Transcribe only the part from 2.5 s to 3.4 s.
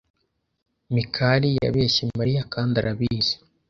kandi arabizi.